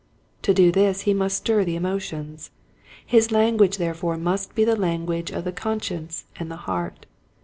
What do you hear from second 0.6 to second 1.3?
this he